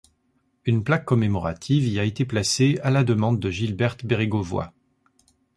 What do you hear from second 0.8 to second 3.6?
plaque commémorative y a été placée à la demande de